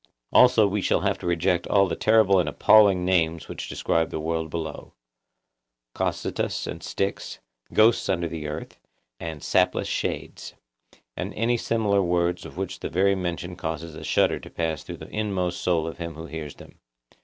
Also 0.33 0.65
we 0.67 0.81
shall 0.81 1.01
have 1.01 1.19
to 1.19 1.27
reject 1.27 1.67
all 1.67 1.85
the 1.85 1.95
terrible 1.95 2.39
and 2.39 2.49
appalling 2.49 3.05
names 3.05 3.47
which 3.47 3.67
describe 3.69 4.09
the 4.09 4.19
world 4.19 4.49
below—Cocytus 4.49 6.65
and 6.65 6.81
Styx, 6.81 7.37
ghosts 7.71 8.09
under 8.09 8.27
the 8.27 8.47
earth, 8.47 8.79
and 9.19 9.43
sapless 9.43 9.87
shades, 9.87 10.55
and 11.15 11.35
any 11.35 11.55
similar 11.55 12.01
words 12.01 12.47
of 12.47 12.57
which 12.57 12.79
the 12.79 12.89
very 12.89 13.13
mention 13.13 13.55
causes 13.55 13.93
a 13.93 14.03
shudder 14.03 14.39
to 14.39 14.49
pass 14.49 14.81
through 14.81 14.97
the 14.97 15.15
inmost 15.15 15.61
soul 15.61 15.85
of 15.85 15.99
him 15.99 16.15
who 16.15 16.25
hears 16.25 16.55
them. 16.55 16.79